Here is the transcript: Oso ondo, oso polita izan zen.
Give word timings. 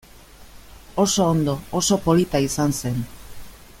Oso 1.03 1.21
ondo, 1.33 1.55
oso 1.81 1.99
polita 2.07 2.39
izan 2.47 2.75
zen. 2.81 2.99